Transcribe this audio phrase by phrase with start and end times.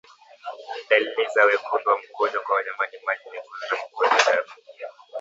[0.89, 4.51] Dalili za wekundu wa mkojo kwa wanyama ni maji mekundu na mkojo damu